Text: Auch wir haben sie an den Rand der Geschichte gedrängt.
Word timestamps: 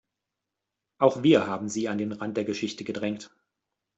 Auch 0.97 1.21
wir 1.21 1.45
haben 1.45 1.69
sie 1.69 1.87
an 1.87 1.99
den 1.99 2.11
Rand 2.11 2.35
der 2.35 2.43
Geschichte 2.43 2.83
gedrängt. 2.83 3.29